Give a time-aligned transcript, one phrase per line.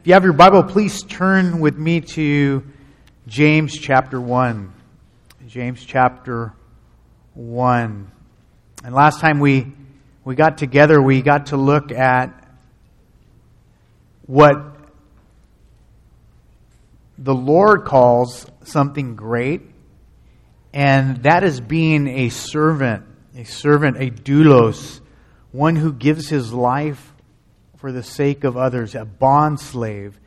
[0.00, 2.64] If you have your Bible, please turn with me to
[3.26, 4.72] James chapter 1.
[5.46, 6.54] James chapter
[7.34, 8.10] 1.
[8.82, 9.70] And last time we,
[10.24, 12.32] we got together, we got to look at
[14.24, 14.56] what
[17.18, 19.60] the Lord calls something great,
[20.72, 23.04] and that is being a servant,
[23.36, 25.00] a servant, a doulos,
[25.52, 27.12] one who gives his life
[27.80, 30.20] for the sake of others, a bond slave.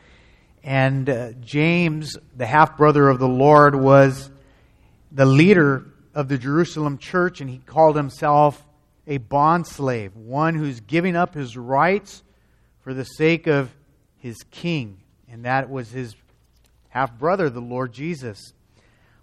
[0.64, 4.32] And uh, James, the half brother of the Lord, was
[5.12, 5.86] the leader
[6.16, 8.66] of the Jerusalem church, and he called himself
[9.06, 12.24] a bond slave, one who's giving up his rights
[12.82, 13.70] for the sake of
[14.18, 14.98] his king.
[15.30, 16.16] And that was his
[16.90, 18.54] half brother, the Lord Jesus.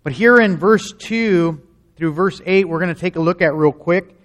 [0.04, 1.60] But here in verse 2
[1.96, 4.16] through verse 8, we're going to take a look at real quick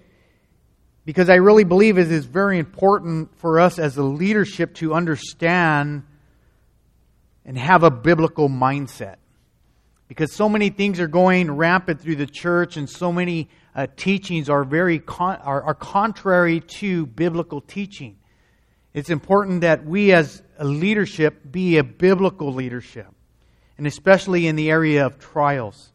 [1.06, 6.02] because I really believe it is very important for us as a leadership to understand
[7.44, 9.16] and have a biblical mindset.
[10.08, 14.50] Because so many things are going rampant through the church, and so many uh, teachings
[14.50, 18.16] are very con- are, are contrary to biblical teaching.
[18.92, 23.08] It's important that we, as a leadership, be a biblical leadership,
[23.78, 25.92] and especially in the area of trials.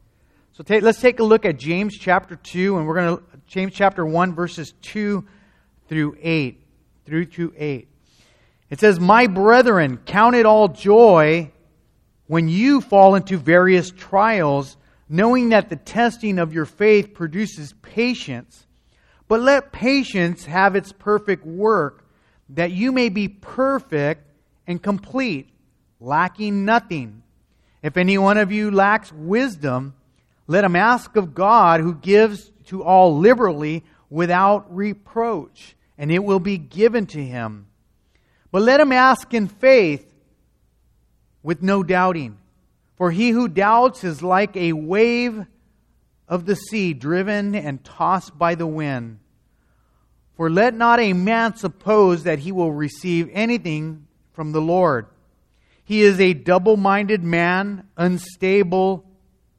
[0.54, 4.06] So let's take a look at James chapter 2, and we're going to, James chapter
[4.06, 5.26] 1, verses 2
[5.90, 6.64] through 8.
[7.06, 7.86] Through to 8.
[8.70, 11.52] It says, My brethren, count it all joy
[12.28, 14.78] when you fall into various trials,
[15.10, 18.66] knowing that the testing of your faith produces patience.
[19.28, 22.06] But let patience have its perfect work,
[22.52, 24.32] that you may be perfect
[24.66, 25.50] and complete,
[26.00, 27.22] lacking nothing.
[27.84, 29.94] If any one of you lacks wisdom,
[30.48, 36.40] let him ask of God, who gives to all liberally without reproach, and it will
[36.40, 37.68] be given to him.
[38.50, 40.10] But let him ask in faith
[41.44, 42.38] with no doubting.
[42.96, 45.46] For he who doubts is like a wave
[46.30, 49.20] of the sea driven and tossed by the wind.
[50.38, 55.08] For let not a man suppose that he will receive anything from the Lord.
[55.84, 59.04] He is a double minded man, unstable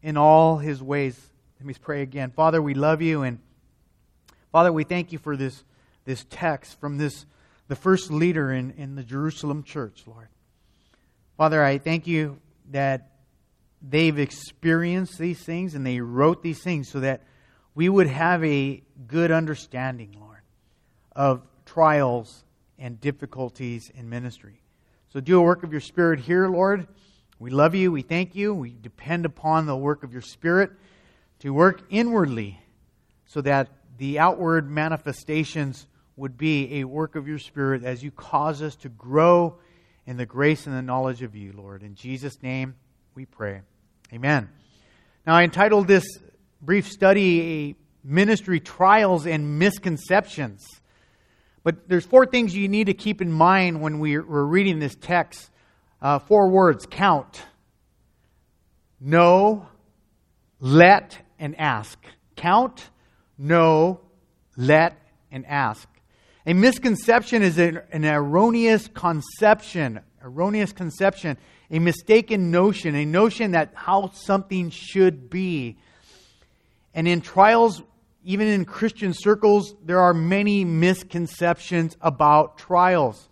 [0.03, 1.32] in all his ways.
[1.63, 2.33] Let me pray again.
[2.33, 3.39] Father, we love you and
[4.51, 5.63] Father, we thank you for this,
[6.05, 7.25] this text from this
[7.69, 10.27] the first leader in, in the Jerusalem church, Lord.
[11.37, 12.41] Father, I thank you
[12.73, 13.13] that
[13.81, 17.23] they've experienced these things and they wrote these things so that
[17.77, 20.43] we would have a good understanding, Lord,
[21.15, 22.43] of trials
[22.77, 24.63] and difficulties in ministry.
[25.13, 26.89] So do a work of your Spirit here, Lord.
[27.39, 27.93] We love you.
[27.93, 28.53] We thank you.
[28.53, 30.73] We depend upon the work of your Spirit
[31.43, 32.61] to work inwardly
[33.27, 38.63] so that the outward manifestations would be a work of your Spirit as you cause
[38.63, 39.59] us to grow
[40.07, 41.83] in the grace and the knowledge of you, Lord.
[41.83, 42.77] In Jesus' name
[43.17, 43.63] we pray.
[44.13, 44.49] Amen.
[45.27, 46.05] Now, I entitled this
[46.61, 50.65] brief study a Ministry Trials and Misconceptions.
[51.65, 55.51] But there's four things you need to keep in mind when we're reading this text
[56.01, 57.43] uh, four words count,
[59.01, 59.67] know,
[60.61, 61.99] let, and ask.
[62.37, 62.89] Count,
[63.37, 64.01] know,
[64.57, 64.97] let,
[65.33, 65.89] and ask.
[66.47, 71.37] A misconception is an, an erroneous conception, erroneous conception,
[71.69, 75.77] a mistaken notion, a notion that how something should be.
[76.95, 77.83] And in trials,
[78.25, 83.29] even in Christian circles, there are many misconceptions about trials.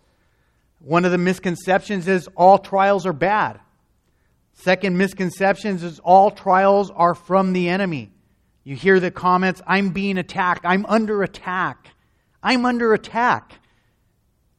[0.79, 3.61] One of the misconceptions is all trials are bad.
[4.63, 8.11] Second misconception is all trials are from the enemy.
[8.63, 11.87] You hear the comments, I'm being attacked, I'm under attack.
[12.43, 13.53] I'm under attack.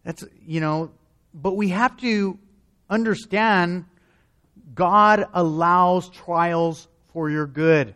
[0.05, 0.91] That's, you know,
[1.33, 2.39] but we have to
[2.91, 3.85] understand
[4.75, 7.95] God allows trials for your good.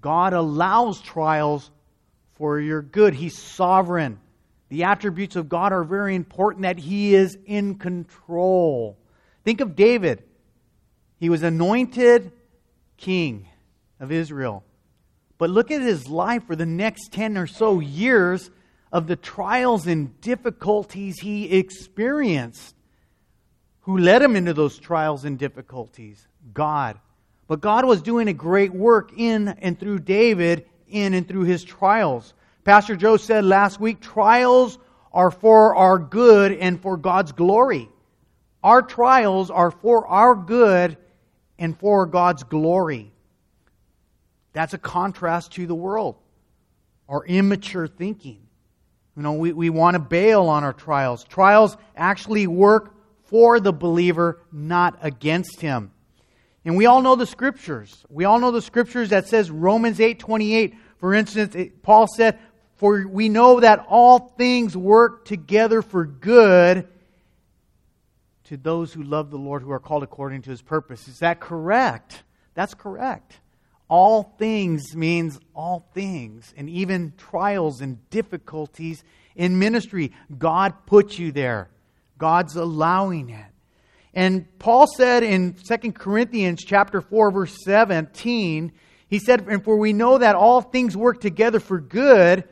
[0.00, 1.70] God allows trials
[2.36, 3.14] for your good.
[3.14, 4.18] He's sovereign.
[4.68, 8.98] The attributes of God are very important that He is in control.
[9.44, 10.24] Think of David.
[11.22, 12.32] He was anointed
[12.96, 13.46] king
[14.00, 14.64] of Israel.
[15.38, 18.50] But look at his life for the next 10 or so years
[18.90, 22.74] of the trials and difficulties he experienced.
[23.82, 26.26] Who led him into those trials and difficulties?
[26.52, 26.98] God.
[27.46, 31.62] But God was doing a great work in and through David, in and through his
[31.62, 32.34] trials.
[32.64, 34.76] Pastor Joe said last week trials
[35.12, 37.88] are for our good and for God's glory.
[38.64, 40.96] Our trials are for our good
[41.58, 43.12] and for God's glory.
[44.52, 46.16] That's a contrast to the world,
[47.08, 48.40] our immature thinking.
[49.16, 51.24] You know, we, we want to bail on our trials.
[51.24, 52.94] Trials actually work
[53.24, 55.90] for the believer, not against him.
[56.64, 58.04] And we all know the scriptures.
[58.08, 60.74] We all know the scriptures that says Romans 8:28.
[60.98, 62.38] For instance, it, Paul said,
[62.76, 66.86] "For we know that all things work together for good
[68.52, 71.40] to those who love the Lord who are called according to his purpose." Is that
[71.40, 72.22] correct?
[72.52, 73.40] That's correct.
[73.88, 79.04] All things means all things, and even trials and difficulties
[79.36, 80.12] in ministry.
[80.38, 81.70] God put you there.
[82.18, 83.46] God's allowing it.
[84.12, 88.70] And Paul said in 2 Corinthians chapter 4 verse 17,
[89.08, 92.44] he said, "And for we know that all things work together for good."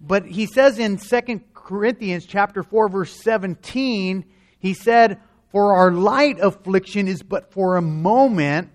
[0.00, 4.24] But he says in 2 Corinthians chapter 4 verse 17,
[4.60, 5.18] he said,
[5.52, 8.70] "For our light affliction is but for a moment,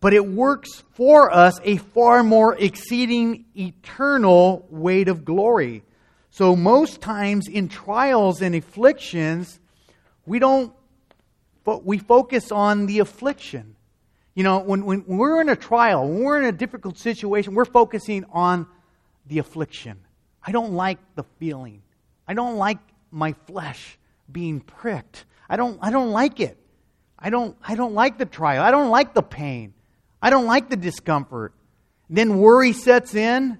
[0.00, 5.82] but it works for us a far more exceeding eternal weight of glory."
[6.30, 9.58] So most times in trials and afflictions,
[10.26, 10.72] we don't
[11.64, 13.74] but we focus on the affliction.
[14.36, 17.64] You know, when, when we're in a trial, when we're in a difficult situation, we're
[17.64, 18.68] focusing on
[19.26, 19.98] the affliction.
[20.44, 21.82] I don't like the feeling.
[22.28, 22.78] I don't like
[23.10, 23.98] my flesh
[24.30, 25.24] being pricked.
[25.48, 26.56] I don't, I don't like it.
[27.18, 28.62] I don't, I don't like the trial.
[28.62, 29.74] I don't like the pain.
[30.20, 31.54] I don't like the discomfort.
[32.08, 33.58] Then worry sets in,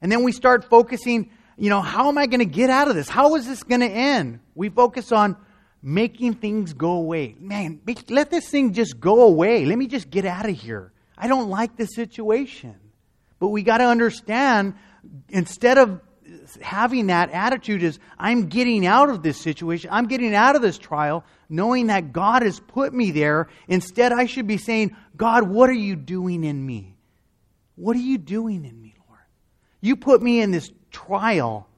[0.00, 2.94] and then we start focusing, you know, how am I going to get out of
[2.94, 3.08] this?
[3.08, 4.40] How is this going to end?
[4.54, 5.36] We focus on
[5.82, 7.34] making things go away.
[7.38, 9.64] Man, let this thing just go away.
[9.64, 10.92] Let me just get out of here.
[11.16, 12.76] I don't like this situation.
[13.38, 14.74] But we got to understand
[15.28, 16.00] instead of
[16.62, 19.90] having that attitude is I'm getting out of this situation.
[19.92, 23.48] I'm getting out of this trial knowing that God has put me there.
[23.68, 26.96] Instead I should be saying, God, what are you doing in me?
[27.74, 29.20] What are you doing in me, Lord?
[29.80, 31.68] You put me in this trial.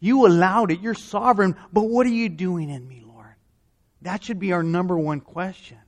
[0.00, 0.80] You allowed it.
[0.80, 3.34] You're sovereign, but what are you doing in me, Lord?
[4.02, 5.78] That should be our number one question.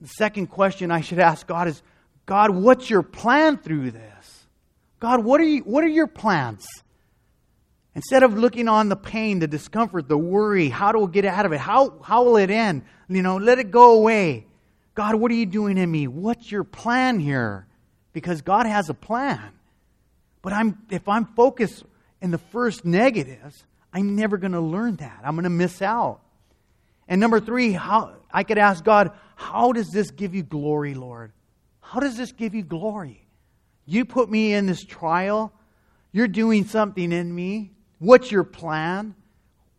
[0.00, 1.82] The second question I should ask God is
[2.26, 4.15] God, what's your plan through this?
[4.98, 6.66] God, what are, you, what are your plans?
[7.94, 11.46] Instead of looking on the pain, the discomfort, the worry, how do we get out
[11.46, 11.60] of it?
[11.60, 12.82] How, how will it end?
[13.08, 14.46] You know, let it go away.
[14.94, 16.06] God, what are you doing in me?
[16.06, 17.66] What's your plan here?
[18.12, 19.52] Because God has a plan.
[20.42, 21.84] But I'm, if I'm focused
[22.20, 25.20] in the first negatives, I'm never going to learn that.
[25.24, 26.20] I'm going to miss out.
[27.08, 31.32] And number three, how, I could ask God, how does this give you glory, Lord?
[31.80, 33.25] How does this give you glory?
[33.86, 35.52] You put me in this trial.
[36.12, 37.70] You're doing something in me.
[37.98, 39.14] What's your plan?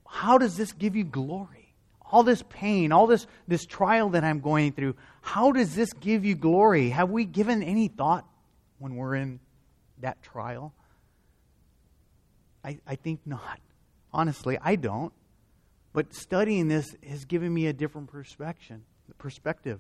[0.08, 1.74] How does this give you glory?
[2.10, 6.24] All this pain, all this, this trial that I'm going through, how does this give
[6.24, 6.90] you glory?
[6.90, 8.26] Have we given any thought
[8.80, 9.42] when we're in
[10.00, 10.74] that trial?
[12.64, 13.60] I, I think not.
[14.14, 15.12] Honestly, I don't.
[15.94, 18.82] But studying this has given me a different perspective,
[19.18, 19.80] perspective,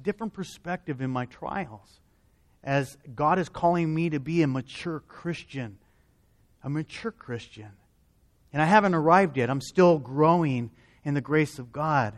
[0.00, 1.99] different perspective in my trials.
[2.62, 5.78] As God is calling me to be a mature Christian,
[6.62, 7.70] a mature Christian.
[8.52, 9.48] And I haven't arrived yet.
[9.48, 10.70] I'm still growing
[11.04, 12.14] in the grace of God.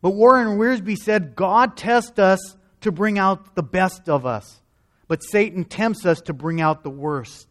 [0.00, 4.60] But Warren Wiersbe said, God tests us to bring out the best of us,
[5.08, 7.48] but Satan tempts us to bring out the worst.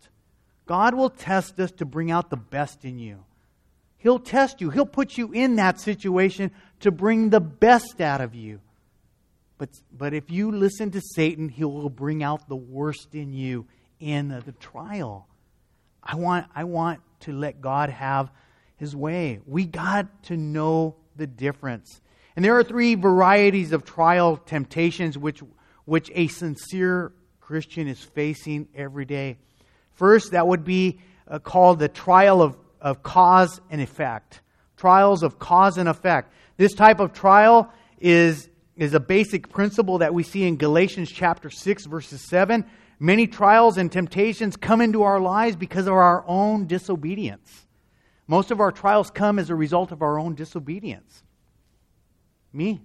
[0.65, 3.23] God will test us to bring out the best in you.
[3.97, 4.69] He'll test you.
[4.69, 6.51] He'll put you in that situation
[6.81, 8.59] to bring the best out of you.
[9.63, 13.65] But, but if you listen to Satan, he will bring out the worst in you
[13.97, 15.29] in the trial.
[16.03, 18.29] I want, I want to let God have
[18.75, 19.39] his way.
[19.45, 22.01] We got to know the difference.
[22.35, 25.41] And there are three varieties of trial temptations which,
[25.85, 29.37] which a sincere Christian is facing every day.
[29.93, 34.41] First, that would be uh, called the trial of of cause and effect.
[34.75, 36.33] Trials of cause and effect.
[36.57, 41.49] This type of trial is, is a basic principle that we see in Galatians chapter
[41.49, 42.65] 6, verses 7.
[42.99, 47.65] Many trials and temptations come into our lives because of our own disobedience.
[48.27, 51.23] Most of our trials come as a result of our own disobedience.
[52.51, 52.81] Me.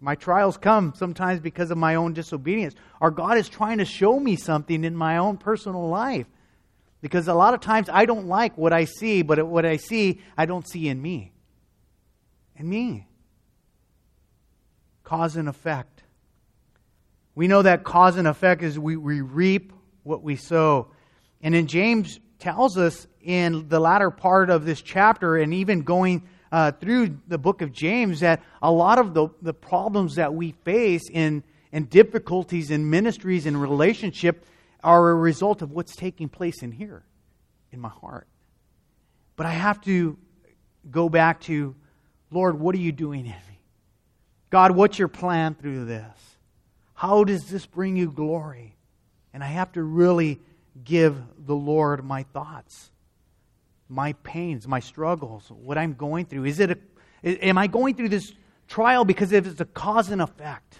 [0.00, 2.74] My trials come sometimes because of my own disobedience.
[3.00, 6.26] Or God is trying to show me something in my own personal life.
[7.02, 10.20] Because a lot of times I don't like what I see, but what I see,
[10.36, 11.32] I don't see in me.
[12.56, 13.06] In me.
[15.10, 16.04] Cause and effect.
[17.34, 19.72] We know that cause and effect is we, we reap
[20.04, 20.92] what we sow.
[21.42, 26.22] And in James tells us in the latter part of this chapter, and even going
[26.52, 30.52] uh, through the book of James, that a lot of the, the problems that we
[30.64, 34.46] face in, in difficulties in ministries and relationship
[34.84, 37.02] are a result of what's taking place in here,
[37.72, 38.28] in my heart.
[39.34, 40.16] But I have to
[40.88, 41.74] go back to
[42.30, 43.49] Lord, what are you doing in?
[44.50, 46.36] God, what's your plan through this?
[46.94, 48.76] How does this bring you glory?
[49.32, 50.40] And I have to really
[50.84, 52.90] give the Lord my thoughts,
[53.88, 56.44] my pains, my struggles, what I'm going through.
[56.44, 56.78] Is it a,
[57.24, 58.32] am I going through this
[58.68, 60.78] trial because it's a cause and effect?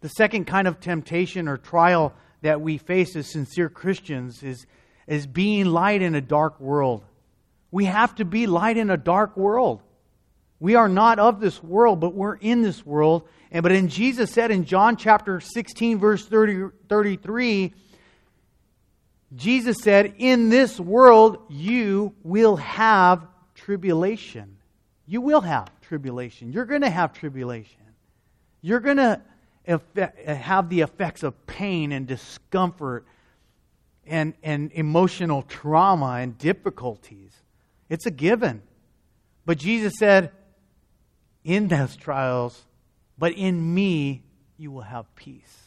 [0.00, 2.12] The second kind of temptation or trial
[2.42, 4.66] that we face as sincere Christians is,
[5.06, 7.04] is being light in a dark world.
[7.70, 9.82] We have to be light in a dark world.
[10.64, 13.28] We are not of this world, but we're in this world.
[13.50, 17.74] And but in Jesus said in John chapter 16, verse 30, 33,
[19.34, 24.56] Jesus said, In this world you will have tribulation.
[25.06, 26.50] You will have tribulation.
[26.50, 27.82] You're going to have tribulation.
[28.62, 29.20] You're going to
[29.66, 33.04] have the effects of pain and discomfort
[34.06, 37.32] and, and emotional trauma and difficulties.
[37.90, 38.62] It's a given.
[39.44, 40.32] But Jesus said,
[41.44, 42.64] in those trials,
[43.18, 44.22] but in me
[44.56, 45.60] you will have peace.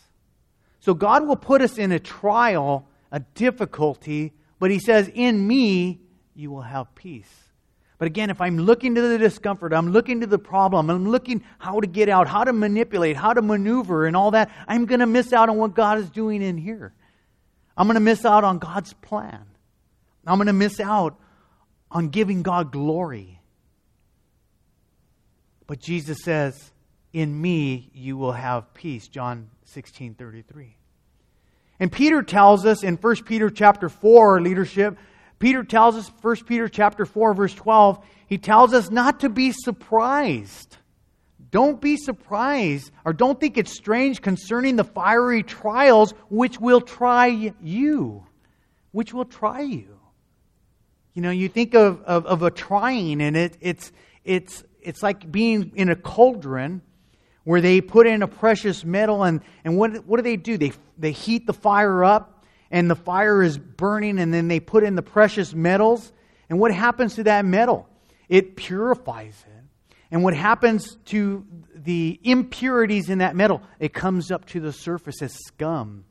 [0.80, 6.00] So God will put us in a trial, a difficulty, but He says, in me
[6.36, 7.30] you will have peace.
[7.98, 11.44] But again, if I'm looking to the discomfort, I'm looking to the problem, I'm looking
[11.58, 15.00] how to get out, how to manipulate, how to maneuver, and all that, I'm going
[15.00, 16.94] to miss out on what God is doing in here.
[17.76, 19.46] I'm going to miss out on God's plan.
[20.26, 21.20] I'm going to miss out
[21.90, 23.37] on giving God glory.
[25.68, 26.72] But Jesus says,
[27.14, 29.08] In me you will have peace.
[29.08, 30.76] John 16 33.
[31.80, 34.98] And Peter tells us in 1 Peter chapter 4, leadership,
[35.40, 39.52] Peter tells us, 1 Peter chapter 4, verse 12, he tells us not to be
[39.52, 40.78] surprised.
[41.52, 47.28] Don't be surprised, or don't think it's strange concerning the fiery trials which will try
[47.62, 48.26] you.
[48.92, 49.98] Which will try you.
[51.14, 53.92] You know, you think of, of, of a trying, and it, it's,
[54.26, 56.82] it's, it's like being in a cauldron
[57.44, 60.58] where they put in a precious metal, and, and what, what do they do?
[60.58, 64.84] They, they heat the fire up, and the fire is burning, and then they put
[64.84, 66.12] in the precious metals.
[66.50, 67.88] And what happens to that metal?
[68.28, 69.64] It purifies it.
[70.12, 73.62] And what happens to the impurities in that metal?
[73.80, 76.06] It comes up to the surface as scum.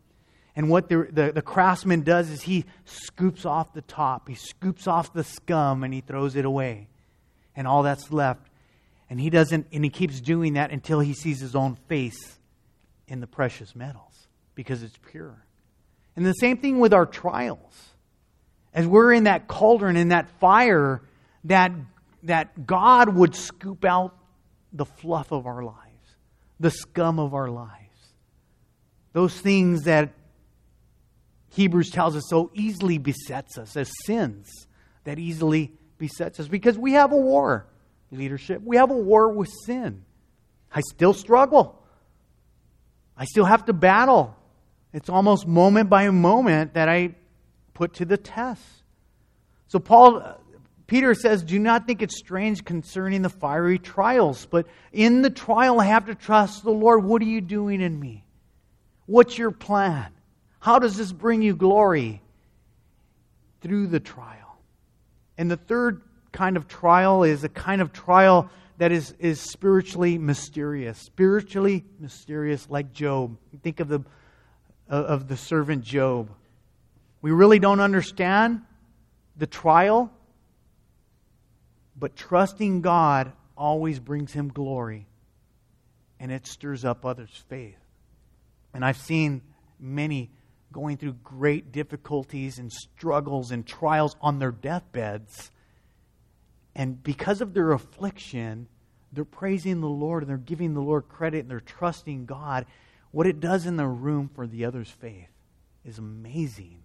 [0.54, 4.86] And what the, the, the, craftsman does is he scoops off the top, he scoops
[4.86, 6.88] off the scum, and he throws it away.
[7.54, 8.48] And all that's left.
[9.08, 12.38] And he doesn't, and he keeps doing that until he sees his own face
[13.06, 15.44] in the precious metals because it's pure.
[16.16, 17.90] And the same thing with our trials.
[18.74, 21.02] As we're in that cauldron, in that fire,
[21.44, 21.72] that,
[22.24, 24.16] that God would scoop out
[24.72, 26.16] the fluff of our lives,
[26.58, 27.72] the scum of our lives.
[29.12, 30.12] Those things that
[31.50, 34.66] Hebrews tells us so easily besets us as sins
[35.04, 37.66] that easily besets us because we have a war,
[38.10, 38.62] leadership.
[38.64, 40.04] We have a war with sin.
[40.72, 41.82] I still struggle.
[43.16, 44.36] I still have to battle.
[44.92, 47.14] It's almost moment by moment that I
[47.74, 48.62] put to the test.
[49.68, 50.34] So Paul uh,
[50.86, 55.80] Peter says, "Do not think it's strange concerning the fiery trials, but in the trial
[55.80, 57.04] I have to trust the Lord.
[57.04, 58.24] What are you doing in me?
[59.06, 60.12] What's your plan?
[60.60, 62.22] How does this bring you glory
[63.60, 64.58] through the trial?"
[65.38, 66.02] And the third
[66.36, 70.98] kind of trial is a kind of trial that is, is spiritually mysterious.
[70.98, 73.38] Spiritually mysterious, like Job.
[73.62, 74.00] Think of the
[74.90, 76.30] uh, of the servant Job.
[77.22, 78.60] We really don't understand
[79.36, 80.12] the trial,
[81.98, 85.06] but trusting God always brings him glory
[86.20, 87.78] and it stirs up others' faith.
[88.74, 89.42] And I've seen
[89.80, 90.30] many
[90.70, 95.50] going through great difficulties and struggles and trials on their deathbeds.
[96.76, 98.68] And because of their affliction,
[99.10, 102.66] they're praising the Lord and they're giving the Lord credit and they're trusting God
[103.16, 105.30] what it does in the room for the other's faith
[105.86, 106.82] is amazing.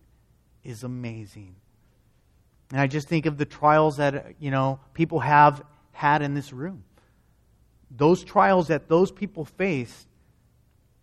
[0.63, 1.57] Is amazing.
[2.71, 6.53] And I just think of the trials that, you know, people have had in this
[6.53, 6.86] room.
[7.89, 10.07] Those trials that those people faced,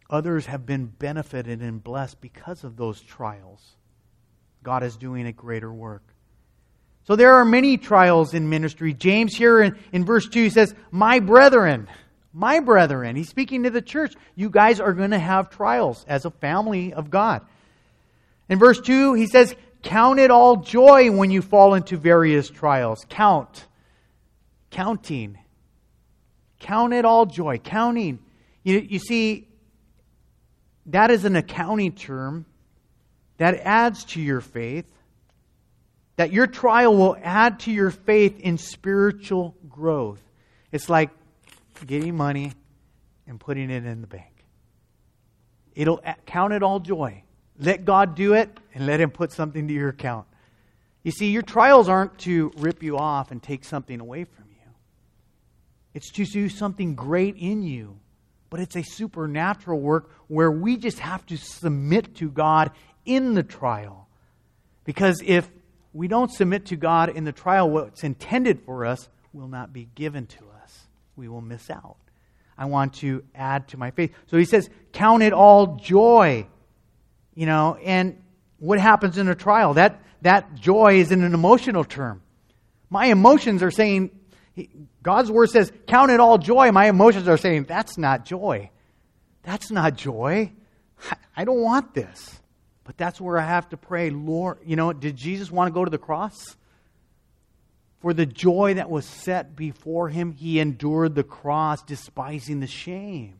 [0.09, 3.77] others have been benefited and blessed because of those trials.
[4.63, 6.15] God is doing a greater work.
[7.09, 8.93] So there are many trials in ministry.
[8.93, 11.89] James here in, in verse 2 says, My brethren,
[12.35, 16.27] my brethren, he's speaking to the church, you guys are going to have trials as
[16.27, 17.47] a family of God.
[18.51, 23.07] In verse 2, he says, Count it all joy when you fall into various trials.
[23.09, 23.65] Count.
[24.71, 25.39] Counting.
[26.61, 27.57] Count it all joy.
[27.57, 28.19] Counting.
[28.65, 29.49] You, you see,
[30.85, 32.45] that is an accounting term
[33.39, 34.85] that adds to your faith.
[36.19, 40.21] That your trial will add to your faith in spiritual growth.
[40.73, 41.11] It's like
[41.87, 42.55] getting money
[43.29, 44.45] and putting it in the bank.
[45.77, 47.23] It'll count it all joy.
[47.61, 50.27] Let God do it and let Him put something to your account.
[51.05, 54.73] You see, your trials aren't to rip you off and take something away from you,
[55.95, 57.97] it's to do something great in you.
[58.51, 62.73] But it's a supernatural work where we just have to submit to God
[63.05, 64.09] in the trial.
[64.85, 65.49] Because if
[65.93, 69.89] we don't submit to God in the trial, what's intended for us will not be
[69.95, 70.87] given to us.
[71.17, 71.97] We will miss out.
[72.57, 74.13] I want to add to my faith.
[74.27, 76.47] So he says, Count it all joy.
[77.35, 78.21] You know, and
[78.59, 79.75] what happens in a trial?
[79.75, 82.23] That, that joy is in an emotional term.
[82.91, 84.11] My emotions are saying,
[85.03, 86.73] God's word says, count it all joy.
[86.73, 88.71] My emotions are saying, that's not joy.
[89.43, 90.53] That's not joy.
[91.37, 92.41] I don't want this.
[92.89, 94.61] But that's where I have to pray, Lord.
[94.65, 96.57] You know, did Jesus want to go to the cross?
[98.01, 103.35] For the joy that was set before him, he endured the cross, despising the shame.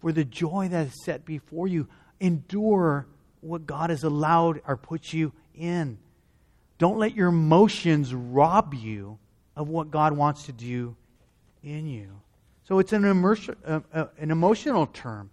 [0.00, 1.88] For the joy that is set before you,
[2.20, 3.06] endure
[3.40, 5.96] what God has allowed or put you in.
[6.76, 9.18] Don't let your emotions rob you
[9.56, 10.96] of what God wants to do
[11.62, 12.20] in you.
[12.64, 15.30] So it's an, immersion, uh, uh, an emotional term.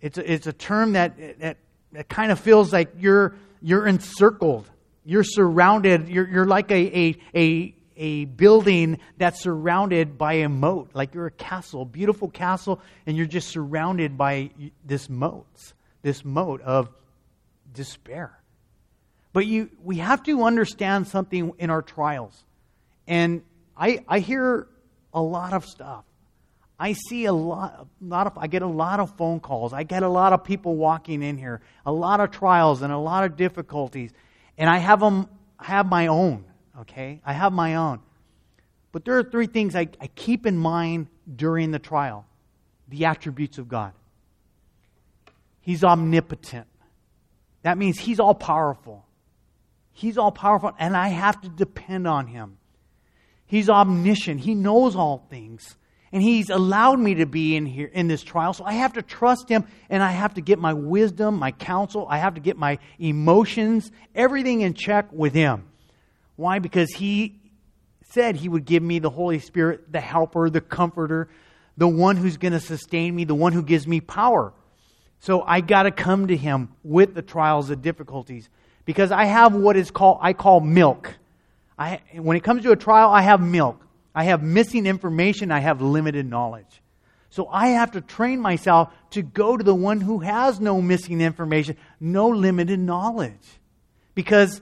[0.00, 1.56] It's a, it's a term that, that,
[1.92, 4.68] that kind of feels like you're, you're encircled.
[5.04, 6.08] You're surrounded.
[6.08, 11.26] You're, you're like a, a, a, a building that's surrounded by a moat, like you're
[11.26, 14.50] a castle, beautiful castle, and you're just surrounded by
[14.84, 15.46] this moat,
[16.02, 16.88] this moat of
[17.72, 18.38] despair.
[19.32, 22.44] But you, we have to understand something in our trials.
[23.06, 23.42] And
[23.76, 24.68] I, I hear
[25.12, 26.04] a lot of stuff.
[26.78, 29.72] I see a lot, a lot of, I get a lot of phone calls.
[29.72, 32.98] I get a lot of people walking in here, a lot of trials and a
[32.98, 34.12] lot of difficulties.
[34.56, 36.44] And I have them, I have my own,
[36.80, 37.20] okay?
[37.24, 38.00] I have my own.
[38.92, 42.26] But there are three things I, I keep in mind during the trial
[42.88, 43.92] the attributes of God.
[45.60, 46.66] He's omnipotent.
[47.62, 49.04] That means He's all powerful.
[49.92, 52.56] He's all powerful, and I have to depend on Him.
[53.46, 54.40] He's omniscient.
[54.40, 55.76] He knows all things.
[56.12, 58.54] And he's allowed me to be in here in this trial.
[58.54, 62.06] So I have to trust him and I have to get my wisdom, my counsel,
[62.08, 65.64] I have to get my emotions, everything in check with him.
[66.36, 66.60] Why?
[66.60, 67.38] Because he
[68.10, 71.28] said he would give me the Holy Spirit, the helper, the comforter,
[71.76, 74.52] the one who's going to sustain me, the one who gives me power.
[75.20, 78.48] So I got to come to him with the trials, the difficulties,
[78.84, 81.14] because I have what is called I call milk.
[81.78, 83.84] I, when it comes to a trial, I have milk.
[84.14, 85.50] I have missing information.
[85.50, 86.82] I have limited knowledge.
[87.30, 91.20] So I have to train myself to go to the one who has no missing
[91.20, 93.60] information, no limited knowledge.
[94.14, 94.60] Because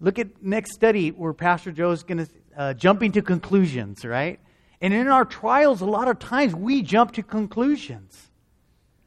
[0.00, 4.40] look at next study where Pastor Joe is going to uh, jumping to conclusions, right?
[4.80, 8.28] And in our trials, a lot of times we jump to conclusions.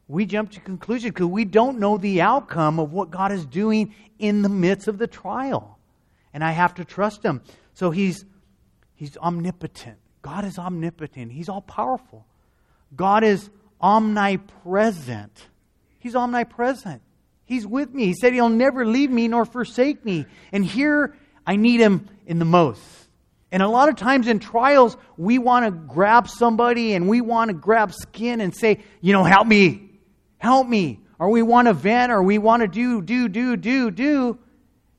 [0.08, 3.94] We jump to conclusions because we don't know the outcome of what God is doing
[4.18, 5.74] in the midst of the trial
[6.34, 7.42] and I have to trust him.
[7.74, 8.26] So he's
[9.04, 9.98] he's omnipotent.
[10.22, 11.30] God is omnipotent.
[11.30, 12.26] He's all powerful.
[12.96, 13.50] God is
[13.82, 15.48] omnipresent.
[16.00, 17.02] He's omnipresent.
[17.44, 18.06] He's with me.
[18.06, 20.26] He said he'll never leave me nor forsake me.
[20.54, 22.82] And here I need him in the most.
[23.52, 27.50] And a lot of times in trials, we want to grab somebody and we want
[27.50, 29.90] to grab skin and say, you know, help me,
[30.38, 31.02] help me.
[31.20, 34.40] Or we want to vent or we want to do, do, do, do, do.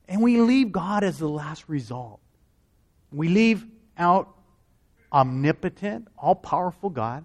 [0.06, 2.20] And we leave God as the last result.
[3.10, 3.64] We leave
[3.98, 4.34] out
[5.12, 7.24] omnipotent, all powerful God,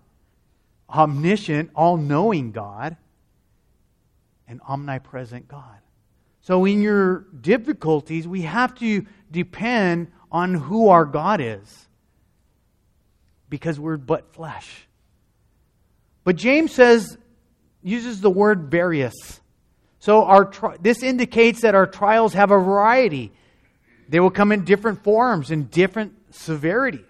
[0.90, 2.98] omniscient, all knowing God,
[4.48, 5.78] and omnipresent God.
[6.42, 11.88] So, in your difficulties, we have to depend on who our God is
[13.50, 14.88] because we're but flesh.
[16.24, 17.18] But James says,
[17.84, 19.14] uses the word various.
[20.00, 23.32] So our tri- this indicates that our trials have a variety.
[24.08, 27.06] They will come in different forms and different severities.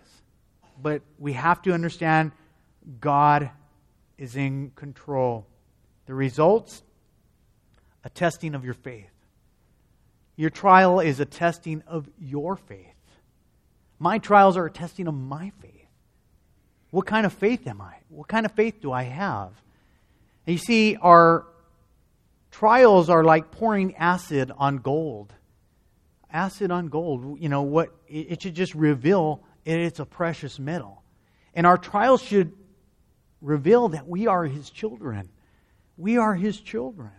[0.81, 2.31] But we have to understand
[2.99, 3.49] God
[4.17, 5.45] is in control.
[6.05, 6.83] The results
[8.03, 9.11] a testing of your faith.
[10.37, 12.85] Your trial is a testing of your faith.
[13.99, 15.73] My trials are a testing of my faith.
[16.91, 17.95] What kind of faith am I?
[18.07, 19.51] What kind of faith do I have?
[20.47, 21.45] And you see, our
[22.51, 25.33] Trials are like pouring acid on gold.
[26.31, 31.03] Acid on gold, you know, what it should just reveal it's a precious metal.
[31.53, 32.53] And our trials should
[33.41, 35.29] reveal that we are his children.
[35.97, 37.11] We are his children.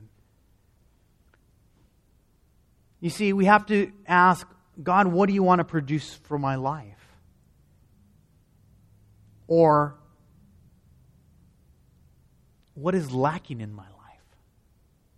[3.00, 4.46] You see, we have to ask
[4.82, 7.00] God, what do you want to produce for my life?
[9.50, 9.96] or
[12.74, 13.90] what is lacking in my life.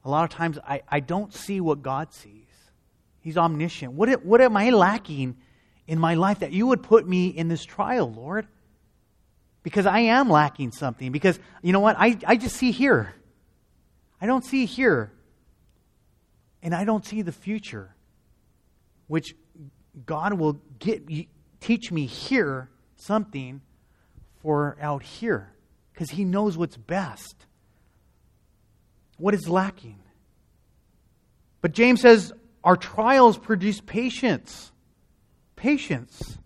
[0.05, 2.42] A lot of times I, I don't see what God sees.
[3.23, 3.93] He's omniscient.
[3.93, 5.37] What, what am I lacking
[5.87, 8.49] in my life that you would put me in this trial, Lord?
[9.63, 11.13] Because I am lacking something.
[11.13, 11.97] Because, you know what?
[11.99, 13.15] I, I just see here.
[14.21, 15.13] I don't see here.
[16.65, 17.95] And I don't see the future,
[19.07, 19.35] which
[20.05, 21.09] God will get,
[21.61, 23.61] teach me here something
[24.41, 25.53] for out here.
[25.93, 27.47] Because He knows what's best.
[29.17, 30.01] What is lacking?
[31.61, 32.33] But James says,
[32.65, 34.71] our trials produce patience.
[35.57, 36.39] Patience.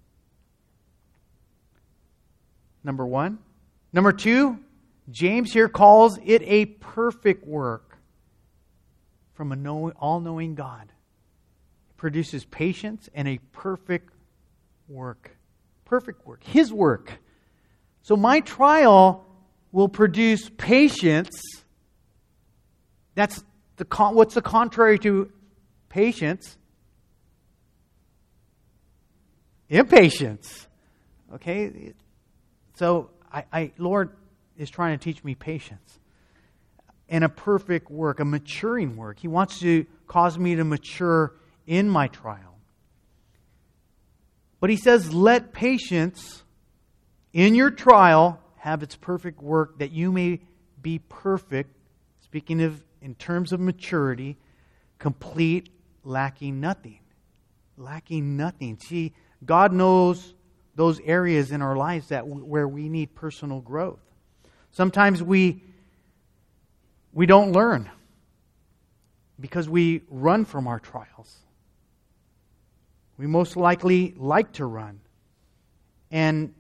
[2.83, 3.39] Number one.
[3.93, 4.59] Number two,
[5.11, 7.99] James here calls it a perfect work
[9.35, 10.91] from an all knowing God.
[11.91, 14.13] It produces patience and a perfect
[14.89, 15.37] work.
[15.85, 16.43] Perfect work.
[16.45, 17.19] His work.
[18.03, 19.27] So my trial
[19.73, 21.39] will produce patience.
[23.15, 23.43] That's
[23.77, 25.31] the what's the contrary to
[25.97, 26.59] Patience.
[29.71, 30.67] Impatience.
[31.33, 31.95] Okay?
[32.75, 34.11] So, I, I, Lord
[34.59, 35.99] is trying to teach me patience
[37.09, 39.19] and a perfect work, a maturing work.
[39.21, 41.33] He wants to cause me to mature
[41.67, 42.59] in my trial.
[44.61, 46.43] But he says, let patience
[47.33, 50.41] in your trial have its perfect work that you may
[50.83, 51.75] be perfect,
[52.21, 54.37] speaking of in terms of maturity,
[54.99, 55.71] complete,
[56.07, 57.01] lacking nothing.
[57.77, 58.79] Lacking nothing.
[58.79, 59.13] See,
[59.45, 60.35] God knows
[60.75, 64.01] those areas in our lives that where we need personal growth.
[64.71, 65.63] Sometimes we
[67.13, 67.91] we don't learn
[69.41, 71.39] because we run from our trials.
[73.19, 75.01] We most likely like to run.
[76.11, 76.55] And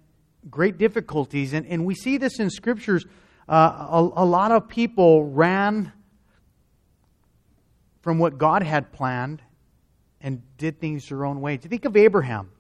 [0.49, 1.53] great difficulties.
[1.53, 3.05] And, and we see this in scriptures.
[3.49, 5.93] Uh, a, a lot of people ran
[8.07, 9.43] from what God had planned
[10.21, 11.57] and did things their own way.
[11.57, 12.53] Think of Abraham.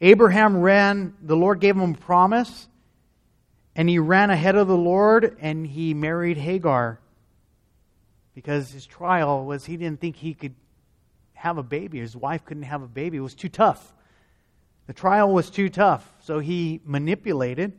[0.00, 2.68] Abraham ran, the Lord gave him a promise,
[3.74, 7.00] and he ran ahead of the Lord and he married Hagar
[8.36, 10.54] because his trial was he didn't think he could
[11.34, 11.98] have a baby.
[11.98, 13.16] His wife couldn't have a baby.
[13.16, 13.92] It was too tough.
[14.86, 16.08] The trial was too tough.
[16.20, 17.72] So he manipulated.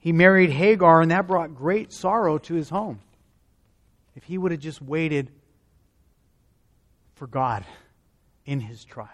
[0.00, 2.98] He married Hagar, and that brought great sorrow to his home.
[4.16, 5.30] If he would have just waited
[7.14, 7.64] for God
[8.44, 9.08] in his trial.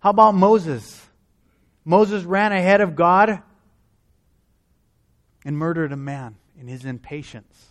[0.00, 1.04] How about Moses?
[1.84, 3.42] Moses ran ahead of God
[5.44, 7.66] and murdered a man in his impatience.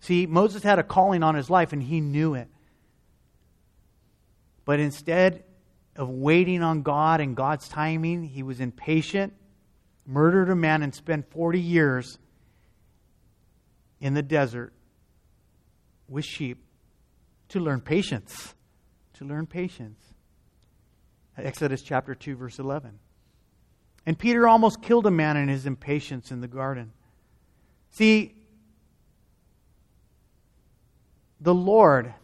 [0.00, 2.48] See, Moses had a calling on his life and he knew it.
[4.64, 5.44] But instead
[5.96, 9.34] of waiting on God and God's timing, he was impatient,
[10.06, 12.18] murdered a man, and spent 40 years
[14.00, 14.72] in the desert
[16.08, 16.64] with sheep
[17.48, 18.54] to learn patience
[19.20, 20.00] to learn patience.
[21.36, 22.98] Exodus chapter 2, verse 11.
[24.06, 26.92] And Peter almost killed a man in his impatience in the garden.
[27.90, 28.34] See,
[31.38, 32.14] the Lord,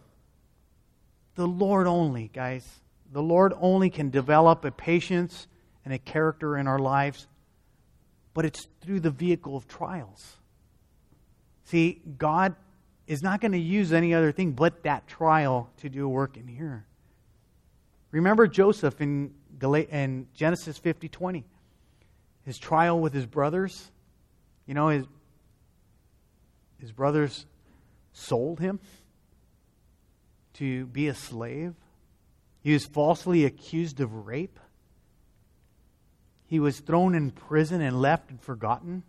[1.35, 2.67] the Lord only, guys,
[3.13, 5.49] the Lord only can develop a patience
[5.85, 7.27] and a character in our lives,
[8.33, 10.37] but it's through the vehicle of trials.
[11.65, 12.57] See, God
[13.07, 16.37] is not going to use any other thing but that trial to do a work
[16.37, 16.85] in here.
[18.11, 19.35] Remember Joseph in,
[20.35, 21.45] Genesis 50 20.
[22.45, 23.90] His trial with his brothers.
[24.66, 25.07] You know, his,
[26.81, 27.47] his brothers
[28.12, 28.81] sold him
[30.55, 31.75] to be a slave.
[32.62, 34.59] He was falsely accused of rape.
[36.47, 39.03] He was thrown in prison and left and forgotten.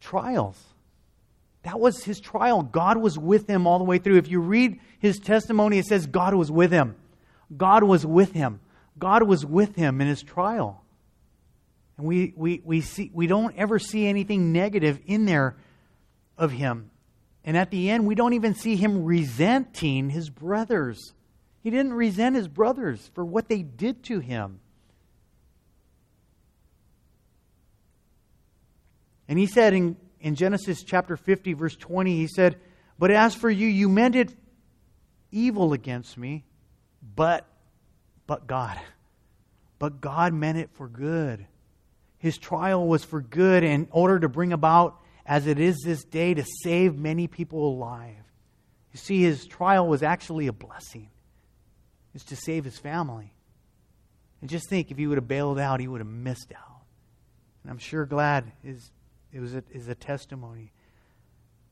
[0.00, 0.73] Trials.
[1.64, 2.62] That was his trial.
[2.62, 4.18] God was with him all the way through.
[4.18, 6.94] If you read his testimony, it says God was with him.
[7.56, 8.60] God was with him.
[8.98, 10.84] God was with him in his trial.
[11.96, 15.56] And we, we, we, see, we don't ever see anything negative in there
[16.36, 16.90] of him.
[17.44, 21.14] And at the end, we don't even see him resenting his brothers.
[21.62, 24.60] He didn't resent his brothers for what they did to him.
[29.28, 32.56] And he said in in Genesis chapter 50, verse 20, he said,
[32.98, 34.34] But as for you, you meant it
[35.30, 36.46] evil against me,
[37.14, 37.46] but,
[38.26, 38.80] but God.
[39.78, 41.46] But God meant it for good.
[42.16, 46.32] His trial was for good in order to bring about, as it is this day,
[46.32, 48.16] to save many people alive.
[48.92, 51.10] You see, his trial was actually a blessing.
[52.14, 53.34] It's to save his family.
[54.40, 56.80] And just think if he would have bailed out, he would have missed out.
[57.62, 58.90] And I'm sure glad is,
[59.34, 60.70] it was a, is a testimony.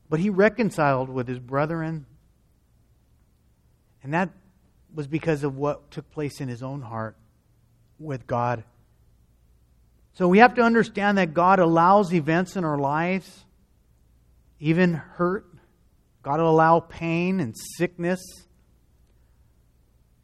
[0.09, 2.05] But he reconciled with his brethren.
[4.03, 4.29] And that
[4.93, 7.15] was because of what took place in his own heart
[7.97, 8.65] with God.
[10.15, 13.45] So we have to understand that God allows events in our lives,
[14.59, 15.45] even hurt.
[16.21, 18.21] God will allow pain and sickness.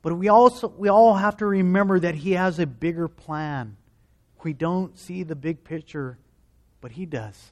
[0.02, 3.78] But we also we all have to remember that he has a bigger plan.
[4.43, 6.17] We don't see the big picture,
[6.81, 7.51] but he does.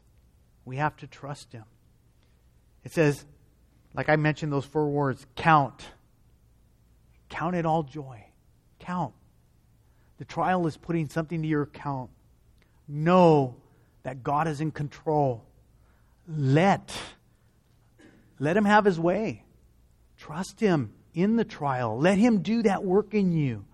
[0.66, 1.66] We have to trust him.
[2.84, 3.26] It says,
[3.94, 5.86] like I mentioned those four words, count.
[7.30, 8.24] Count it all joy.
[8.80, 9.14] Count.
[10.18, 12.10] The trial is putting something to your account.
[12.88, 13.56] Know
[14.04, 15.44] that God is in control.
[16.28, 16.98] Let
[18.40, 19.44] let him have his way.
[20.18, 21.98] Trust him in the trial.
[21.98, 23.66] Let him do that work in you.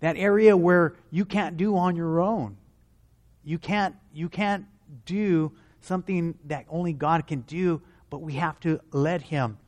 [0.00, 2.56] That area where you can't do on your own.
[3.44, 4.66] You can't you can't
[5.04, 9.58] do something that only God can do, but we have to let him.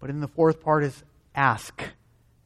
[0.00, 1.82] But in the fourth part is ask.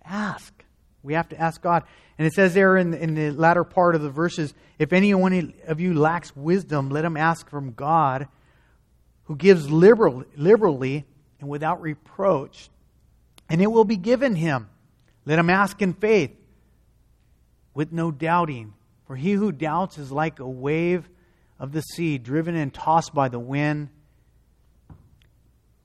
[0.04, 0.64] Ask.
[1.02, 1.84] We have to ask God.
[2.18, 5.52] And it says there in, in the latter part of the verses if any one
[5.66, 8.28] of you lacks wisdom, let him ask from God,
[9.24, 11.04] who gives liberal, liberally
[11.38, 12.70] and without reproach,
[13.48, 14.68] and it will be given him.
[15.26, 16.34] Let him ask in faith,
[17.74, 18.74] with no doubting.
[19.06, 21.08] For he who doubts is like a wave
[21.60, 23.90] of the sea, driven and tossed by the wind.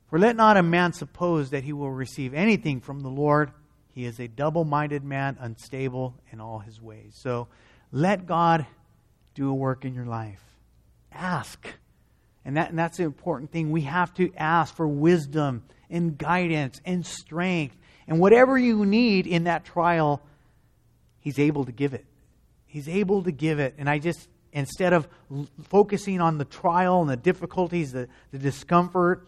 [0.10, 3.52] For let not a man suppose that he will receive anything from the Lord.
[3.94, 7.18] He is a double minded man, unstable in all his ways.
[7.22, 7.50] So
[7.92, 8.66] let God
[9.36, 10.42] do a work in your life.
[11.12, 11.68] Ask.
[12.46, 13.72] And, that, and that's the important thing.
[13.72, 17.76] We have to ask for wisdom and guidance and strength.
[18.08, 20.22] And whatever you need in that trial,
[21.20, 22.06] He's able to give it.
[22.68, 23.76] He's able to give it.
[23.78, 25.08] And I just, instead of
[25.64, 29.28] focusing on the trial and the difficulties, the, the discomfort,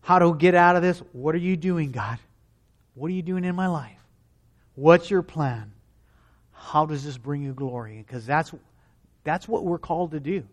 [0.00, 2.18] how to get out of this, what are you doing, God?
[2.94, 3.98] What are you doing in my life?
[4.74, 5.72] What's your plan?
[6.52, 8.02] How does this bring you glory?
[8.04, 8.52] Because that's,
[9.22, 10.44] that's what we're called to do.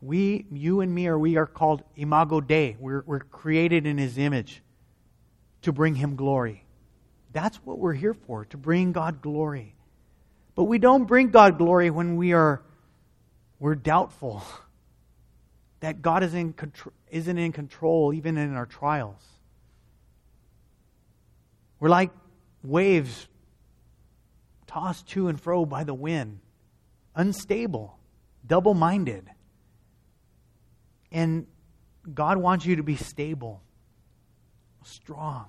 [0.00, 2.76] We, you and me, are we are called imago Dei.
[2.80, 4.62] We're, we're created in His image
[5.60, 6.64] to bring Him glory.
[7.34, 9.74] That's what we're here for, to bring God glory.
[10.60, 12.60] But we don't bring God glory when we are
[13.58, 14.42] we're doubtful
[15.80, 16.54] that God is in
[17.10, 19.24] isn't in control even in our trials.
[21.78, 22.10] We're like
[22.62, 23.26] waves
[24.66, 26.40] tossed to and fro by the wind,
[27.14, 27.98] unstable,
[28.46, 29.30] double minded.
[31.10, 31.46] And
[32.12, 33.62] God wants you to be stable,
[34.84, 35.46] strong.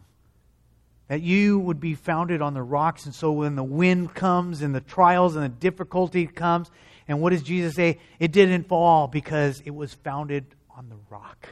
[1.12, 3.06] That you would be founded on the rocks.
[3.06, 6.71] And so when the wind comes and the trials and the difficulty comes,
[7.06, 8.00] and what does Jesus say?
[8.17, 11.50] It didn't fall because it was founded on the rock.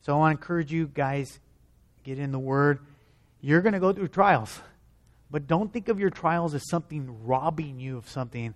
[0.00, 1.40] So I want to encourage you guys,
[2.04, 2.78] get in the Word
[3.42, 4.60] you're going to go through trials.
[5.30, 8.54] But don't think of your trials as something robbing you of something.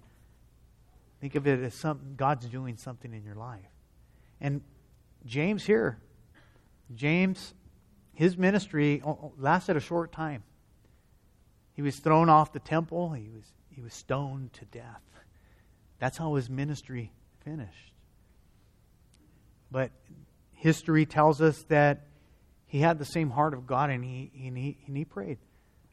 [1.21, 3.61] Think of it as something God's doing something in your life.
[4.41, 4.61] And
[5.25, 5.99] James here,
[6.95, 7.55] James,
[8.15, 9.03] his ministry
[9.39, 10.43] lasted a short time.
[11.75, 13.13] He was thrown off the temple.
[13.13, 15.03] He was he was stoned to death.
[15.99, 17.13] That's how his ministry
[17.45, 17.93] finished.
[19.71, 19.91] But
[20.53, 22.07] history tells us that
[22.67, 25.39] he had the same heart of God, and he, and he, and he prayed.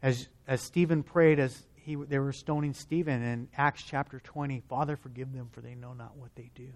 [0.02, 4.96] As, as Stephen prayed, as he, they were stoning Stephen in Acts chapter 20, Father,
[4.96, 6.70] forgive them, for they know not what they do.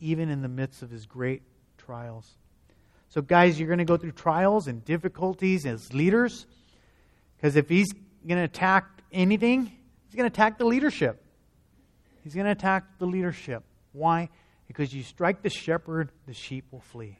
[0.00, 1.42] Even in the midst of his great
[1.78, 2.36] trials.
[3.08, 6.46] So, guys, you're going to go through trials and difficulties as leaders,
[7.36, 7.92] because if he's
[8.26, 11.22] going to attack anything, he's going to attack the leadership.
[12.22, 13.62] He's going to attack the leadership.
[13.92, 14.28] Why?
[14.66, 17.18] Because you strike the shepherd, the sheep will flee.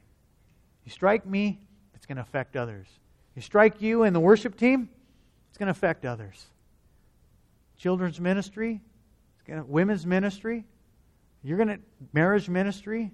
[0.83, 1.59] You strike me,
[1.95, 2.87] it's going to affect others.
[3.35, 4.89] You strike you and the worship team,
[5.49, 6.45] it's going to affect others.
[7.77, 8.81] Children's ministry,
[9.35, 10.65] it's going to, women's ministry,
[11.43, 11.79] you're going to
[12.11, 13.11] marriage ministry,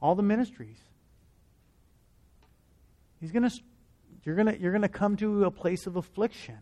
[0.00, 0.78] all the ministries.
[3.20, 3.60] He's going to
[4.24, 6.58] you're going to you're going to come to a place of affliction.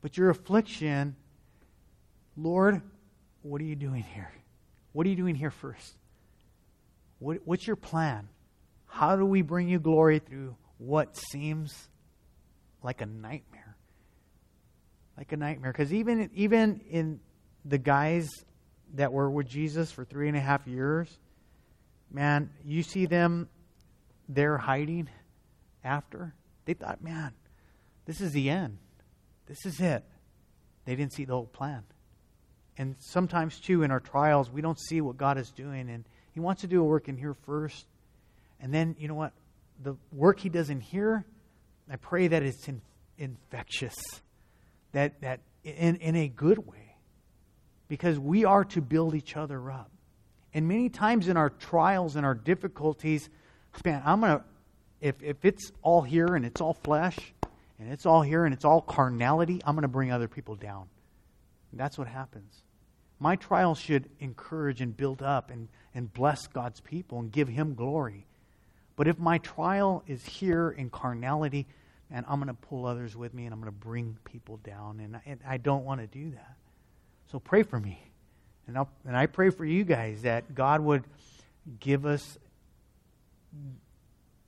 [0.00, 1.16] But your affliction,
[2.36, 2.82] Lord,
[3.42, 4.32] what are you doing here?
[4.92, 5.96] What are you doing here first?
[7.18, 8.28] What, what's your plan?
[8.86, 11.72] How do we bring you glory through what seems
[12.82, 13.76] like a nightmare?
[15.16, 15.72] Like a nightmare.
[15.72, 17.20] Because even, even in
[17.64, 18.28] the guys
[18.94, 21.16] that were with Jesus for three and a half years,
[22.12, 23.48] man, you see them
[24.28, 25.08] there hiding
[25.84, 26.34] after.
[26.64, 27.32] They thought, man,
[28.06, 28.78] this is the end.
[29.46, 30.04] This is it.
[30.84, 31.82] they didn't see the whole plan.
[32.78, 35.90] And sometimes, too, in our trials, we don't see what God is doing.
[35.90, 37.86] And He wants to do a work in here first.
[38.60, 39.32] And then, you know what?
[39.82, 41.24] The work He does in here,
[41.90, 42.80] I pray that it's in,
[43.18, 43.94] infectious,
[44.92, 46.96] that, that in, in a good way.
[47.88, 49.91] Because we are to build each other up.
[50.54, 53.28] And many times in our trials and our difficulties,
[53.84, 54.44] man, I'm going to,
[55.00, 57.16] if, if it's all here and it's all flesh,
[57.78, 60.86] and it's all here and it's all carnality, I'm going to bring other people down.
[61.72, 62.62] That's what happens.
[63.18, 67.74] My trial should encourage and build up and, and bless God's people and give Him
[67.74, 68.26] glory.
[68.94, 71.66] But if my trial is here in carnality,
[72.10, 75.00] and I'm going to pull others with me and I'm going to bring people down.
[75.00, 76.56] And I, and I don't want to do that.
[77.30, 77.98] So pray for me.
[78.66, 81.04] And, I'll, and I pray for you guys that God would
[81.80, 82.38] give us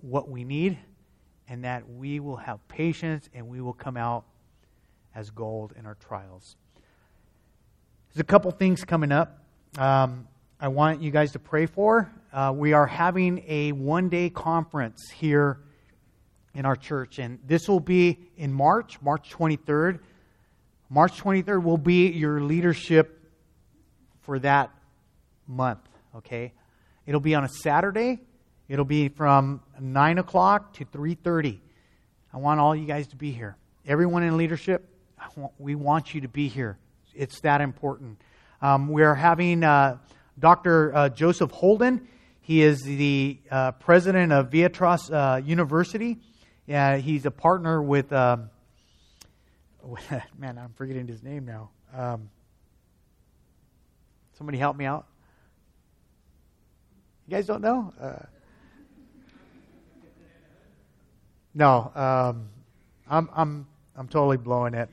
[0.01, 0.79] what we need
[1.49, 4.25] and that we will have patience and we will come out
[5.15, 6.57] as gold in our trials.
[8.13, 9.45] There's a couple things coming up
[9.77, 10.29] um,
[10.61, 12.11] I want you guys to pray for.
[12.33, 15.59] Uh, we are having a one day conference here
[16.55, 19.99] in our church, and this will be in March, March 23rd.
[20.89, 23.14] March 23rd will be your leadership
[24.25, 24.71] for that
[25.47, 25.81] month,
[26.17, 26.53] okay?
[27.07, 28.21] It'll be on a Saturday.
[28.69, 31.59] It'll be from 9 o'clock to 3.30.
[32.33, 33.57] I want all you guys to be here.
[33.87, 34.89] Everyone in leadership,
[35.37, 36.79] want, we want you to be here.
[37.15, 38.21] It's that important.
[38.63, 39.99] Um, we're having uh,
[40.39, 40.95] Dr.
[40.95, 42.09] Uh, Joseph Holden.
[42.41, 46.19] He is the uh, president of Veritas uh, University.
[46.67, 48.51] he's a partner with, um,
[50.39, 51.71] man, I'm forgetting his name now.
[51.95, 52.31] Um,
[54.37, 55.07] somebody help me out.
[57.27, 57.93] You guys don't know?
[58.01, 58.27] Uh,
[61.55, 62.49] No, um,
[63.09, 63.67] I'm I'm
[63.97, 64.89] I'm totally blowing it.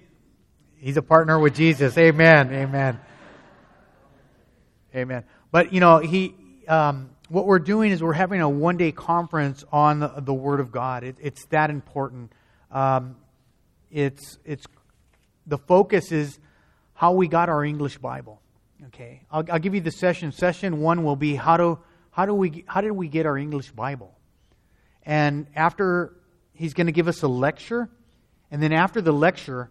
[0.77, 1.97] He's a partner with Jesus.
[1.97, 2.53] Amen.
[2.53, 2.99] Amen.
[4.95, 5.23] Amen.
[5.51, 6.35] But you know, he
[6.67, 10.59] um, what we're doing is we're having a one day conference on the, the Word
[10.59, 11.03] of God.
[11.03, 12.31] It, it's that important.
[12.69, 13.15] Um,
[13.89, 14.65] it's it's
[15.47, 16.39] the focus is
[16.93, 18.39] how we got our English Bible.
[18.87, 20.31] Okay, I'll, I'll give you the session.
[20.31, 23.71] Session one will be how do how do we how did we get our English
[23.71, 24.17] Bible?
[25.03, 26.13] And after
[26.53, 27.89] he's going to give us a lecture.
[28.51, 29.69] And then after the lecture,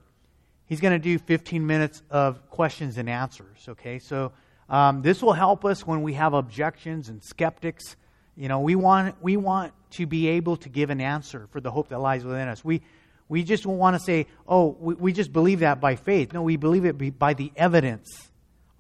[0.66, 3.68] he's going to do 15 minutes of questions and answers.
[3.68, 4.32] Okay, so
[4.68, 7.96] um, this will help us when we have objections and skeptics.
[8.36, 11.70] You know, we want we want to be able to give an answer for the
[11.70, 12.64] hope that lies within us.
[12.64, 12.82] We
[13.28, 16.32] we just want to say, oh, we, we just believe that by faith.
[16.32, 18.29] No, we believe it by the evidence.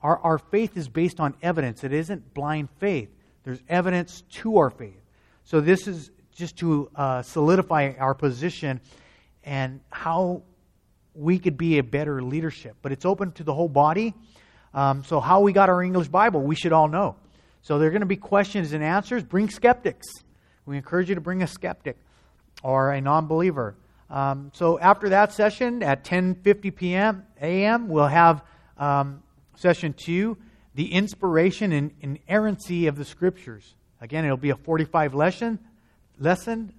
[0.02, 1.84] Our, our faith is based on evidence.
[1.84, 3.10] It isn't blind faith.
[3.44, 5.00] There's evidence to our faith.
[5.44, 8.80] So this is just to uh, solidify our position
[9.44, 10.42] and how
[11.14, 12.76] we could be a better leadership.
[12.82, 14.14] But it's open to the whole body.
[14.72, 17.16] Um, so, how we got our English Bible, we should all know.
[17.62, 19.24] So, there are going to be questions and answers.
[19.24, 20.06] Bring skeptics.
[20.64, 21.96] We encourage you to bring a skeptic
[22.62, 23.74] or a non believer.
[24.08, 27.26] Um, so, after that session at 10:50 p.m.
[27.40, 28.44] a.m., we'll have
[28.78, 29.22] um,
[29.60, 30.38] session two,
[30.74, 33.74] the inspiration and inerrancy of the Scriptures.
[34.00, 35.58] Again, it'll be a 45 lesson
[36.18, 36.72] lesson,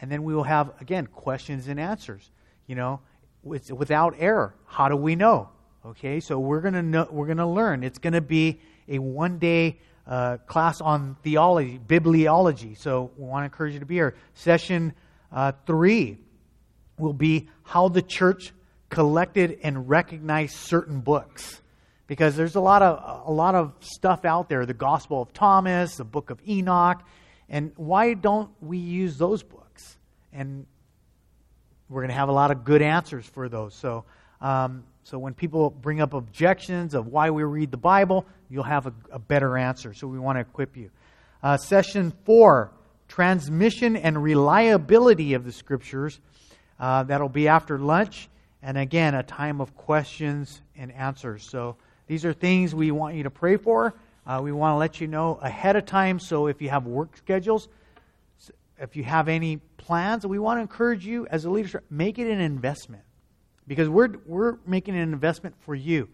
[0.00, 2.30] and then we will have, again, questions and answers.
[2.66, 3.00] You know,
[3.46, 4.54] it's without error.
[4.66, 5.48] How do we know?
[5.84, 7.82] Okay, so we're gonna know, we're gonna learn.
[7.82, 12.76] It's gonna be a one day uh, class on theology, bibliology.
[12.76, 14.14] So we want to encourage you to be here.
[14.34, 14.92] Session
[15.32, 16.18] uh, three
[16.98, 18.52] will be how the church
[18.90, 21.62] collected and recognized certain books
[22.06, 25.96] because there's a lot of a lot of stuff out there the gospel of thomas
[25.96, 27.02] the book of enoch
[27.48, 29.96] and why don't we use those books?
[30.32, 30.66] And
[31.88, 33.74] we're going to have a lot of good answers for those.
[33.74, 34.04] So,
[34.40, 38.86] um, so when people bring up objections of why we read the Bible, you'll have
[38.86, 39.94] a, a better answer.
[39.94, 40.90] So we want to equip you.
[41.42, 42.72] Uh, session four
[43.06, 46.18] transmission and reliability of the Scriptures.
[46.80, 48.28] Uh, that'll be after lunch.
[48.62, 51.48] And again, a time of questions and answers.
[51.48, 51.76] So
[52.06, 53.94] these are things we want you to pray for.
[54.26, 56.18] Uh, we want to let you know ahead of time.
[56.18, 57.68] So if you have work schedules,
[58.78, 62.30] if you have any plans, we want to encourage you as a leadership, make it
[62.30, 63.02] an investment
[63.66, 66.08] because we're, we're making an investment for you.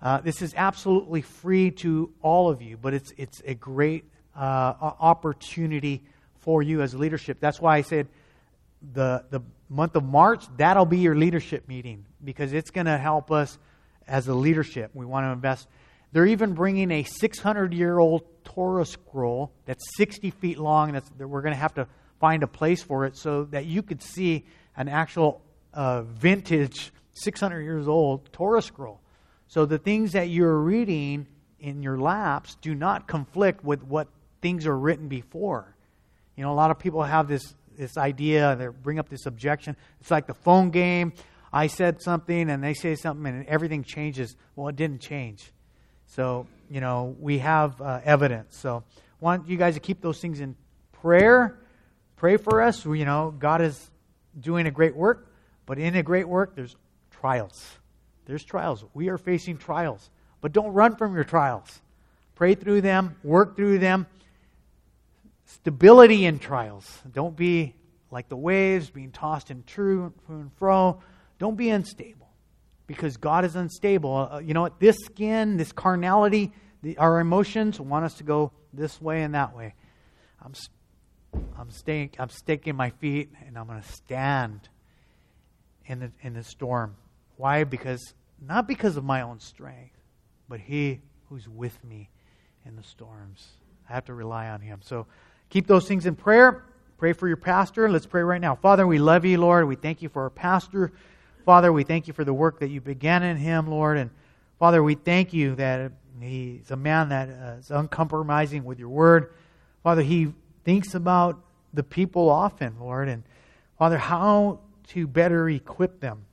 [0.00, 4.04] Uh, this is absolutely free to all of you, but it's, it's a great
[4.34, 6.02] uh, opportunity
[6.40, 7.38] for you as leadership.
[7.38, 8.08] That's why I said
[8.94, 13.30] the, the month of March, that'll be your leadership meeting because it's going to help
[13.30, 13.58] us
[14.12, 14.90] as a leadership.
[14.92, 15.66] We want to invest.
[16.12, 20.92] They're even bringing a 600 year old Torah scroll that's 60 feet long.
[20.92, 21.88] That's, that we're going to have to
[22.20, 24.44] find a place for it so that you could see
[24.76, 25.40] an actual
[25.72, 29.00] uh, vintage 600 years old Torah scroll.
[29.48, 31.26] So the things that you're reading
[31.58, 34.08] in your laps do not conflict with what
[34.42, 35.74] things are written before.
[36.36, 39.74] You know, a lot of people have this this idea, they bring up this objection.
[40.00, 41.14] It's like the phone game.
[41.52, 44.36] I said something and they say something and everything changes.
[44.56, 45.52] Well, it didn't change.
[46.06, 48.56] So, you know, we have uh, evidence.
[48.56, 48.84] So,
[49.20, 50.56] want you guys to keep those things in
[50.92, 51.58] prayer.
[52.16, 52.84] Pray for us.
[52.84, 53.90] You know, God is
[54.38, 55.32] doing a great work,
[55.66, 56.76] but in a great work, there's
[57.10, 57.78] trials.
[58.26, 58.84] There's trials.
[58.94, 60.10] We are facing trials.
[60.40, 61.80] But don't run from your trials.
[62.34, 64.06] Pray through them, work through them.
[65.44, 66.98] Stability in trials.
[67.12, 67.74] Don't be
[68.10, 71.00] like the waves being tossed and to and fro.
[71.42, 72.28] Don't be unstable
[72.86, 74.28] because God is unstable.
[74.30, 74.78] Uh, you know what?
[74.78, 76.52] This skin, this carnality,
[76.84, 79.74] the, our emotions want us to go this way and that way.
[80.40, 80.52] I'm,
[81.58, 84.68] I'm, staying, I'm sticking my feet and I'm going to stand
[85.86, 86.94] in the, in the storm.
[87.38, 87.64] Why?
[87.64, 89.98] Because, not because of my own strength,
[90.48, 92.08] but He who's with me
[92.64, 93.48] in the storms.
[93.90, 94.78] I have to rely on Him.
[94.80, 95.08] So
[95.50, 96.66] keep those things in prayer.
[96.98, 97.88] Pray for your pastor.
[97.88, 98.54] Let's pray right now.
[98.54, 99.66] Father, we love you, Lord.
[99.66, 100.92] We thank you for our pastor.
[101.44, 103.98] Father, we thank you for the work that you began in him, Lord.
[103.98, 104.10] And
[104.58, 109.32] Father, we thank you that he's a man that uh, uncompromising with your word.
[109.82, 110.32] Father, he
[110.64, 111.40] thinks about
[111.74, 113.08] the people often, Lord.
[113.08, 113.24] And
[113.78, 116.24] Father, how to better equip them.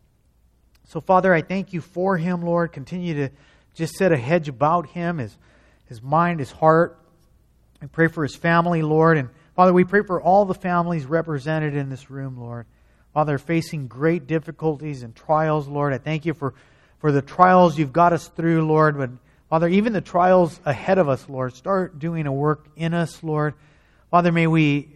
[0.87, 2.71] So, Father, I thank you for him, Lord.
[2.71, 3.29] Continue to
[3.73, 5.35] just set a hedge about him, his,
[5.85, 6.99] his mind, his heart.
[7.81, 9.17] and pray for his family, Lord.
[9.17, 12.65] And Father, we pray for all the families represented in this room, Lord.
[13.13, 15.93] Father, facing great difficulties and trials, Lord.
[15.93, 16.53] I thank you for,
[16.99, 18.97] for the trials you've got us through, Lord.
[18.97, 19.09] But
[19.49, 23.55] Father, even the trials ahead of us, Lord, start doing a work in us, Lord.
[24.11, 24.89] Father, may we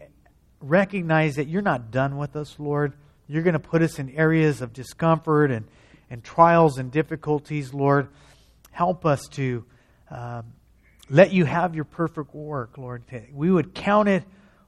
[0.62, 2.94] recognize that you're not done with us, Lord.
[3.28, 5.66] You're going to put us in areas of discomfort and,
[6.10, 8.10] and trials and difficulties, Lord.
[8.72, 9.66] Help us to
[10.12, 10.54] um,
[11.10, 13.04] let you have your perfect work, Lord.
[13.34, 14.24] We would count it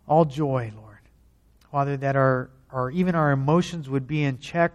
[0.08, 1.00] all joy, Lord.
[1.72, 4.74] Father, that our or even our emotions would be in check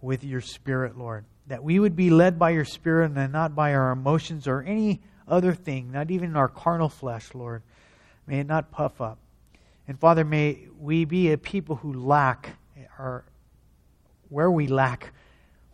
[0.00, 1.26] with your Spirit, Lord.
[1.48, 5.02] That we would be led by your Spirit and not by our emotions or any
[5.28, 7.62] other thing, not even our carnal flesh, Lord.
[8.26, 9.18] May it not puff up.
[9.86, 12.56] And Father, may we be a people who lack,
[12.98, 13.26] or
[14.30, 15.12] where we lack,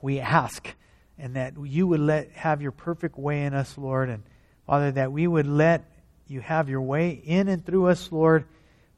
[0.00, 0.74] we ask,
[1.16, 4.08] and that you would let have your perfect way in us, Lord.
[4.08, 4.24] And
[4.66, 5.84] Father, that we would let
[6.26, 8.46] you have your way in and through us, Lord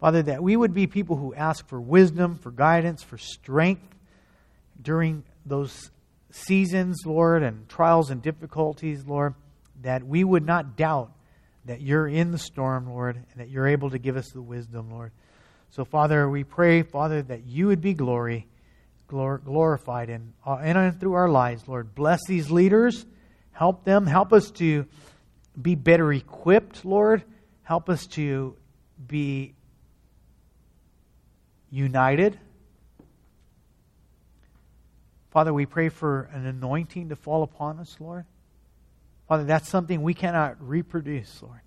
[0.04, 3.88] Father, that we would be people who ask for wisdom, for guidance, for strength
[4.82, 5.90] during those
[6.30, 9.34] seasons, Lord, and trials and difficulties, Lord,
[9.80, 11.10] that we would not doubt
[11.64, 14.90] that you're in the storm, Lord, and that you're able to give us the wisdom,
[14.90, 15.10] Lord.
[15.70, 18.46] So, Father, we pray, Father, that you would be glory,
[19.08, 21.94] glorified in, uh, in and through our lives, Lord.
[21.94, 23.06] Bless these leaders.
[23.52, 24.06] Help them.
[24.06, 24.84] Help us to
[25.62, 27.24] be better equipped, Lord.
[27.62, 28.54] Help us to
[29.08, 29.54] be
[31.74, 32.38] united.
[35.30, 38.24] Father, we pray for an anointing to fall upon us, Lord.
[39.28, 41.60] Father, that's something we cannot reproduce, Lord.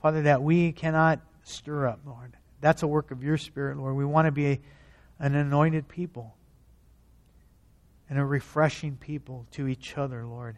[0.00, 2.36] Father, that we cannot stir up, Lord.
[2.60, 3.94] That's a work of your Spirit, Lord.
[3.94, 4.60] We want to be a,
[5.20, 6.34] an anointed people
[8.10, 10.56] and a refreshing people to each other, Lord,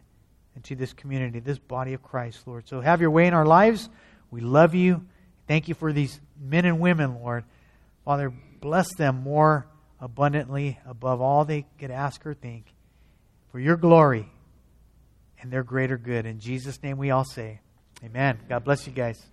[0.55, 2.67] and to this community, this body of Christ, Lord.
[2.67, 3.89] So have your way in our lives.
[4.31, 5.05] We love you.
[5.47, 7.43] Thank you for these men and women, Lord.
[8.03, 9.67] Father, bless them more
[9.99, 12.73] abundantly above all they could ask or think
[13.51, 14.29] for your glory
[15.41, 16.25] and their greater good.
[16.25, 17.59] In Jesus' name we all say,
[18.03, 18.39] Amen.
[18.49, 19.25] God bless you guys.